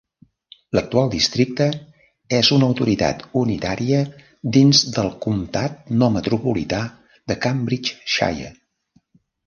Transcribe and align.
L'actual 0.77 1.11
districte 1.15 1.67
és 2.37 2.49
una 2.57 2.69
autoritat 2.73 3.21
unitària 3.43 4.01
dins 4.57 4.83
del 4.99 5.13
comtat 5.29 5.79
no 6.01 6.13
metropolità 6.19 6.85
de 7.31 7.43
Cambridgeshire. 7.49 8.55